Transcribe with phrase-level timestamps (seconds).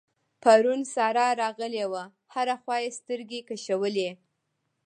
[0.43, 2.03] پرون سارا راغلې وه؛
[2.33, 4.09] هره خوا يې سترګې کشولې.